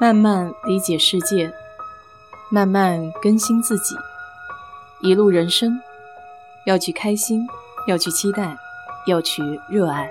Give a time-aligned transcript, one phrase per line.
[0.00, 1.52] 慢慢理解世界，
[2.50, 3.94] 慢慢更新自己，
[5.02, 5.78] 一路人生，
[6.64, 7.46] 要去开心，
[7.86, 8.56] 要去期待，
[9.06, 10.10] 要去热爱。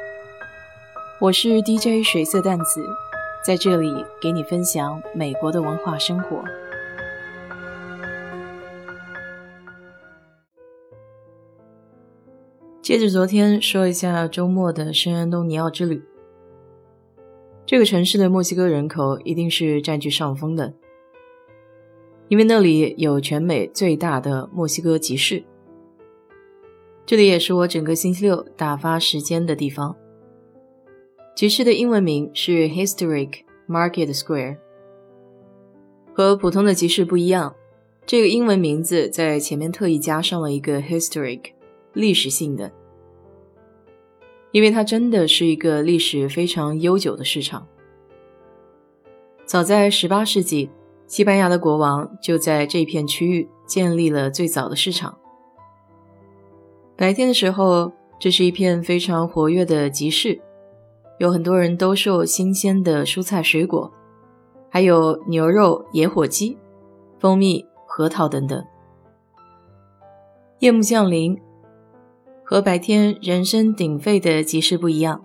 [1.19, 2.87] 我是 DJ 水色淡子，
[3.43, 6.43] 在这里给你分享美国的文化生活。
[12.83, 16.08] 接着昨天说一下周末的圣安东尼奥之旅。
[17.69, 20.73] 这个城市的墨西哥人口一定是占据上风的，
[22.27, 25.43] 因为那里有全美最大的墨西哥集市。
[27.05, 29.95] 这里也是我整个星期六打发时间的地方。
[31.35, 34.57] 集市的英文名是 Historic Market Square，
[36.11, 37.55] 和普通的集市不一样，
[38.07, 41.51] 这个英文名字在前面特意加上了一个 Historic，
[41.93, 42.71] 历史性的。
[44.51, 47.67] 因为它真的是一个历史非常悠久的市场。
[49.45, 50.69] 早在18世纪，
[51.07, 55.17] 西班牙的国王就在这片区域建立了最早的市场。
[56.95, 60.41] 白天的时候，这是一片非常活跃的集市，
[61.17, 63.91] 有很多人兜售新鲜的蔬菜水果，
[64.69, 66.57] 还有牛肉、野火鸡、
[67.19, 68.63] 蜂蜜、核桃等等。
[70.59, 71.39] 夜幕降临。
[72.49, 75.23] 和白天人声鼎沸的集市不一样，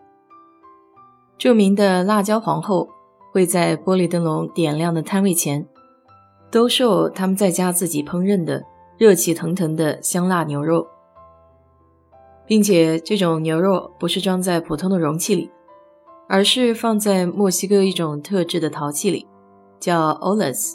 [1.39, 2.87] 著名的辣椒皇后
[3.33, 5.67] 会在玻璃灯笼点亮的摊位前
[6.51, 8.63] 兜售他们在家自己烹饪的
[8.99, 10.87] 热气腾腾的香辣牛肉，
[12.47, 15.51] 并且这种牛肉不是装在普通的容器里，
[16.29, 19.27] 而是放在墨西哥一种特制的陶器里，
[19.81, 20.75] 叫 olas。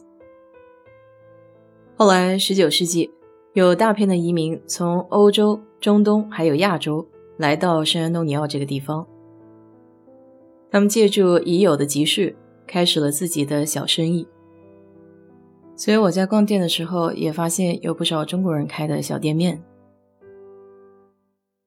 [1.95, 3.11] 后来19世纪，
[3.53, 5.59] 有大片的移民从欧洲。
[5.79, 9.07] 中东还有亚洲来到圣安东尼奥这个地方，
[10.69, 12.35] 他们借助已有的集市，
[12.67, 14.27] 开始了自己的小生意。
[15.77, 19.63] 所以我在逛店的时候，也发现有不少中国人开的小店面。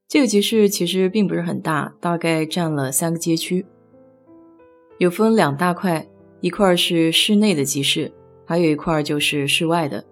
[0.06, 3.64] 这个集市其实并不是很大，大概占了三个街区，
[4.98, 6.06] 有分两大块，
[6.42, 8.12] 一块是室内的集市，
[8.44, 10.04] 还有一块就是室外的。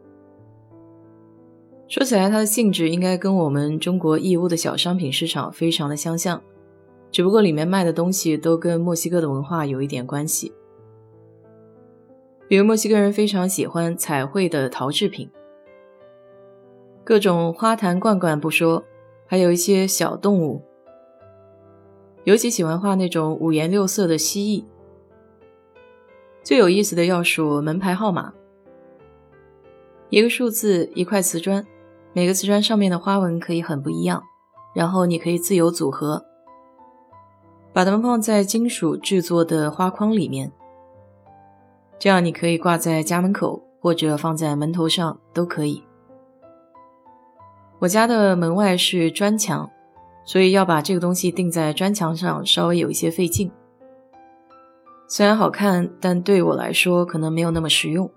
[1.90, 6.40] 说起来，它的性质应该跟我们中国义乌的小商品市场非常的相像，
[7.10, 10.52] 只不过里面卖的东西都跟墨西哥的文化有一点关系。
[12.46, 15.28] 比如墨西哥人非常喜欢彩绘的陶制品，
[17.02, 18.84] 各种花坛罐罐不说，
[19.26, 20.62] 还有一些小动物，
[22.22, 24.64] 尤其喜欢画那种五颜六色的蜥蜴。
[26.44, 28.32] 最有意思的要数门牌号码，
[30.08, 31.66] 一个数字，一块瓷砖。
[32.12, 34.24] 每个瓷砖上面的花纹可以很不一样，
[34.74, 36.24] 然后你可以自由组合，
[37.72, 40.50] 把它们放在金属制作的花框里面，
[41.98, 45.84] 这样你可以挂在家门口或者放在门头上都可以。
[47.78, 49.70] 我家的门外是砖墙，
[50.24, 53.50] 所以要把这个东西钉在砖墙上稍微有一些费劲。
[55.06, 58.10] 虽然好看，但对我来说可能没有那么实用。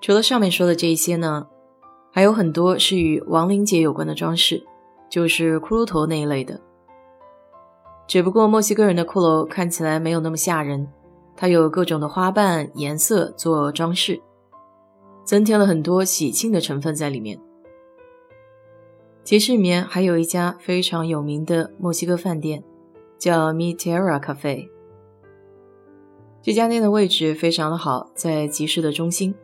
[0.00, 1.46] 除了上面说的这一些呢？
[2.10, 4.64] 还有很多是与亡灵节有关的装饰，
[5.08, 6.60] 就是骷髅头那一类的。
[8.06, 10.88] 只不过墨西哥人的骷髅看起来没有那么吓人，
[11.36, 14.20] 它有各种的花瓣颜色做装饰，
[15.24, 17.38] 增添了很多喜庆的成分在里面。
[19.22, 22.64] 集市里面还有一家非常有名的墨西哥饭店，
[23.16, 24.68] 叫 Mi Tierra Cafe。
[26.42, 29.34] 这家店的位置非常的好，在集市的中心。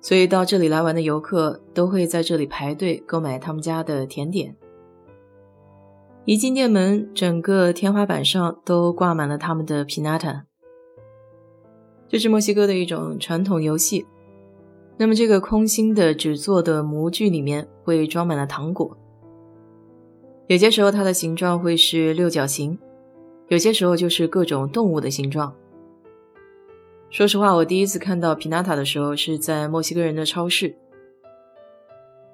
[0.00, 4.56] 所以到这里来玩的游客都会在这里排队购买他们家的甜点。
[6.24, 10.44] 一进店门，整个天花板上都挂满了他们的皮纳塔，
[12.06, 14.06] 这是墨西哥的一种传统游戏。
[14.98, 18.96] 那么这个空心的纸做的模具里面会装满了糖果，
[20.48, 22.78] 有些时候它的形状会是六角形，
[23.48, 25.54] 有些时候就是各种动物的形状。
[27.10, 30.76] 说实话，我第一次看到皮纳塔的时候是在墨西哥人的超市，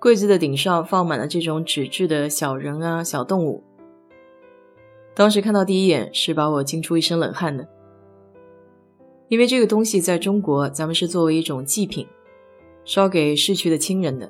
[0.01, 3.63] 柜子的顶上放满了这种纸质的小人啊、小动物。
[5.15, 7.69] 当时看到第一眼是把我惊出一身冷汗的，
[9.29, 12.09] 因为这个东西在中国咱们是作为一种祭品，
[12.85, 14.29] 烧给逝去的亲人的，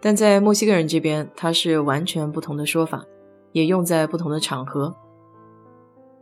[0.00, 3.04] 但在墨西哥人这边它是完全不同的说法，
[3.52, 4.96] 也用在不同的场合。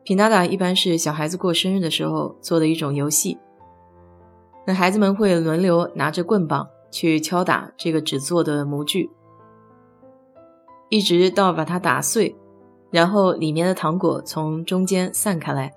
[0.03, 3.39] 皮纳达一般是小孩子过生日的时候做的一种游戏。
[4.67, 9.11] 那孩子们会轮流拿着棍棒去敲打这个纸做的模具，
[10.89, 12.37] 一直到把它打碎，
[12.91, 15.73] 然后里面的糖果从中间散开来，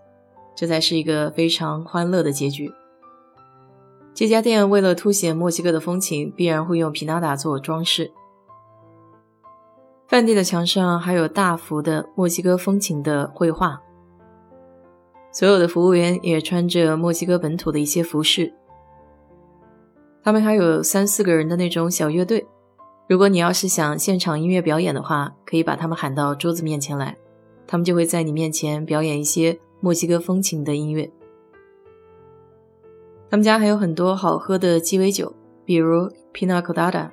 [0.55, 2.71] 这才是一个非常欢乐的结局。
[4.13, 8.11] 这家店为了凸显墨西哥的风情，必然会用皮纳达做装饰。
[10.07, 13.81] 饭店的墙上还有大幅的墨西哥风情的绘画。
[15.33, 18.53] 所有的服务员也穿着墨西哥本土的一些服饰。
[20.23, 22.45] 他们还有三四个人的那种小乐队。
[23.09, 27.17] 如果你要是想现场音乐表演的话，可以把他们喊到桌子面前来，
[27.67, 31.11] 他们就会在你面前表演一些墨西哥风情的音乐。
[33.29, 35.33] 他们家还有很多好喝的鸡尾酒，
[35.65, 37.09] 比如 Pina Colada，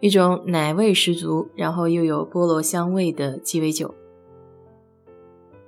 [0.00, 3.94] 一种奶味十足，然后又有菠萝香味的鸡尾酒。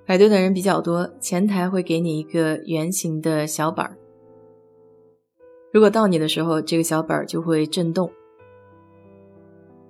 [0.04, 3.96] 排队的人比较多，前台会给你一个圆形的小板儿。
[5.72, 8.10] 如果到你的时候，这个小板儿就会震动。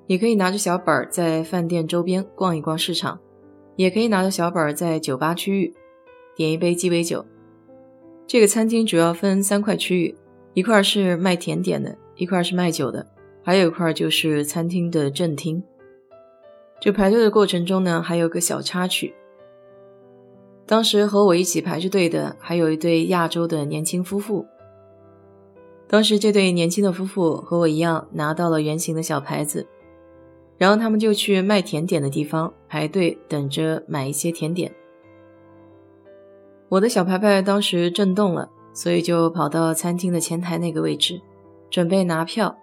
[0.06, 3.18] 你可以拿着小板儿在饭店周边逛一逛市场，
[3.76, 5.74] 也可以拿着小板儿在酒吧区域
[6.36, 7.24] 点一杯鸡尾酒。
[8.26, 10.14] 这个餐厅主要分三块区域，
[10.52, 13.06] 一块是卖甜点的，一块是卖酒的，
[13.42, 15.62] 还有一块就是餐厅的正厅。
[16.80, 19.14] 这排队的过程中呢，还有个小插曲。
[20.72, 24.46] 当时和我一起排着队的还有一对亚洲的年轻夫妇。
[25.86, 29.66] 当时这对年轻的夫妇和我一样拿到了圆形的小牌子，
[30.56, 34.74] 然后他们就去卖甜点的地方排队等着买一些甜点。
[36.70, 41.20] 我的小牌牌当时震动了，所以就跑到餐厅的前台那个位置，
[41.68, 42.56] 准备拿票。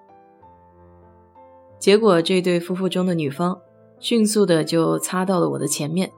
[1.78, 3.62] 结果这对夫妇中的女方
[4.00, 6.12] 迅速的就擦到了我的前面，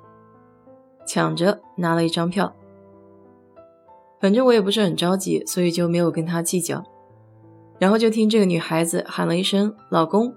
[1.06, 2.56] 抢着拿了一张票。
[4.20, 6.84] 反正我也不是很着急，所以就没有跟他计较。
[7.80, 10.36] 然后就听这个女孩子喊了一声“老公”，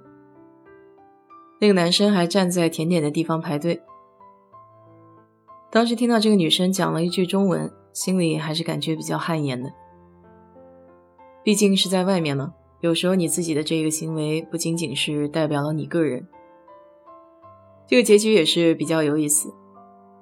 [1.60, 3.82] 那个男生还站在甜点的地方排队。
[5.70, 9.70] 当时听到这个女生讲了一句中文，心里还是感觉比较汗颜的。
[11.42, 16.26] 毕竟是在外面嘛，有时候你自己的这个行为不仅仅是代表了你个人。
[17.86, 19.52] 这个结局也是比较有意思。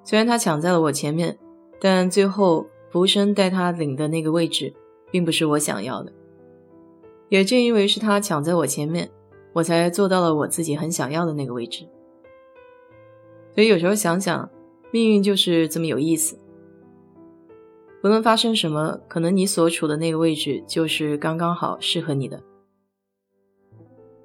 [0.05, 1.39] 虽然他抢在了我前面，
[1.81, 4.73] 但最后服务生带他领的那个位置，
[5.11, 6.13] 并不是我想要的。
[7.29, 9.11] 也正因为是他抢在我前面，
[9.53, 11.87] 我才坐到了我自己很想要的那个位置。
[13.55, 14.49] 所以有时候想想。
[14.95, 16.37] 命运就是这么有意思，
[18.05, 22.39] 无论发生什么，可能你所处的那个位置就是刚刚好适合你的。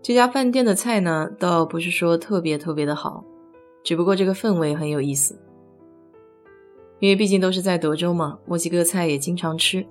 [0.01, 3.23] 这家饭店的菜呢，倒不是说特别特别的好，
[3.81, 5.39] 只不过这个氛围很有意思。
[6.99, 9.85] 因为毕竟都是在德州嘛，墨西哥菜也经常吃。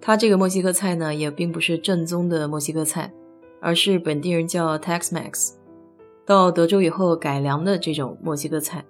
[0.00, 3.12] 它这个墨西哥菜呢，也并不是正宗的墨西哥菜，
[3.60, 5.54] 而是本地人叫 Tex-Mex，
[6.24, 8.84] 到德州以后改良的这种墨西哥菜。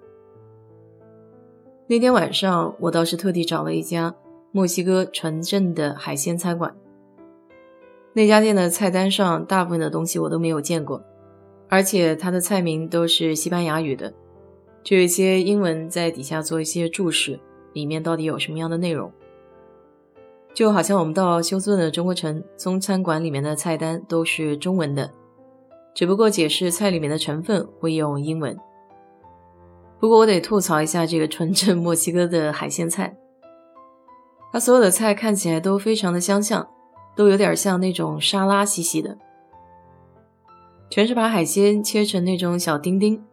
[1.87, 4.13] 那天晚上，我倒是特地找了一家
[4.51, 6.75] 墨西哥纯正的海鲜餐馆。
[8.13, 11.01] 那家店的菜单上大部分的东西我都没有见过，
[11.69, 14.13] 而且它的菜名都是西班牙语的，
[14.83, 17.39] 就有一些英文在底下做一些注释，
[17.73, 19.11] 里面到底有什么样的内容。
[20.53, 25.11] 就好像我们到休斯顿的中国城中餐馆里面的菜单都是中文的，
[25.93, 28.57] 只不过解释菜里面的成分会用英文。
[29.99, 33.15] 不过我得吐槽一下这个纯正墨西哥的海鲜菜，
[34.51, 36.67] 它所有的菜看起来都非常的相像，
[37.15, 39.17] 都有点像那种沙拉细细的，
[40.89, 43.23] 全是把海鲜切成那种小丁丁，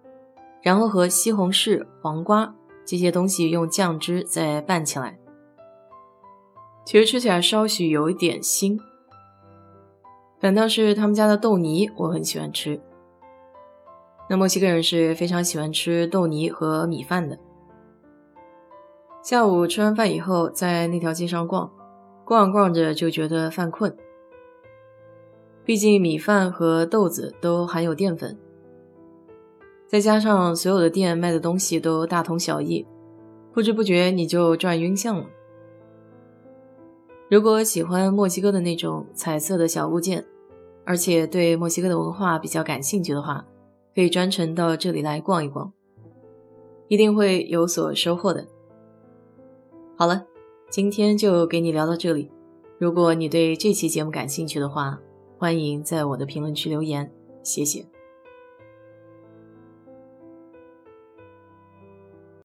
[0.65, 2.55] 然后和西红柿、黄瓜
[2.87, 5.19] 这些东西用酱汁再拌起来，
[6.87, 8.81] 其实吃起来稍许有一点腥，
[10.41, 12.81] 反倒是他们家的豆泥我很喜欢吃。
[14.31, 17.39] 那墨西哥人是非常喜欢吃豆泥和米饭的。
[19.23, 21.71] 下午吃完饭以后，在那条街上逛，
[22.25, 23.95] 逛着逛着就觉得犯困。
[25.63, 28.39] 毕竟米饭和豆子都含有淀粉，
[29.87, 32.85] 再加上所有的店卖的东西都大同小异，
[33.53, 35.27] 不知不觉你就转晕向了。
[37.31, 40.25] 如果喜欢墨西哥的那种彩色的小物件，
[40.85, 43.45] 而且对墨西哥的文化比较感兴趣的话，
[43.95, 45.73] 可以专程到这里来逛一逛，
[46.89, 48.47] 一定会有所收获的。
[49.97, 50.27] 好了，
[50.69, 52.31] 今天就给你聊到这里。
[52.79, 54.99] 如果你对这期节目感兴趣的话，
[55.39, 57.11] 欢迎在我的评论区留言，
[57.43, 57.94] 谢谢。